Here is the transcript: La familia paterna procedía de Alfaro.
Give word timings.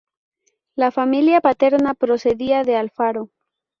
La 0.75 0.89
familia 0.89 1.41
paterna 1.41 1.93
procedía 1.93 2.63
de 2.63 2.75
Alfaro. 2.75 3.29